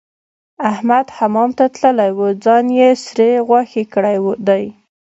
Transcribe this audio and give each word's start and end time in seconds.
احمد 0.71 1.05
حمام 1.17 1.49
ته 1.57 1.65
تللی 1.77 2.09
وو؛ 2.17 2.27
ځان 2.43 2.65
يې 2.79 2.89
سرې 3.05 3.31
غوښې 3.47 3.83
کړی 3.93 4.17
دی. 4.47 4.63